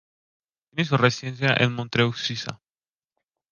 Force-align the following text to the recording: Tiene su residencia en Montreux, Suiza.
Tiene 0.73 0.89
su 0.89 0.97
residencia 0.97 1.53
en 1.59 1.73
Montreux, 1.73 2.17
Suiza. 2.17 2.59